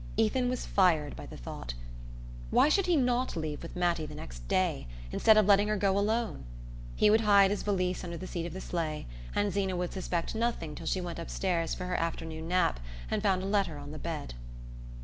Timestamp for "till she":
10.73-11.01